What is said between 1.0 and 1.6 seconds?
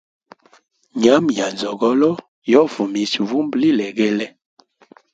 Nyama ya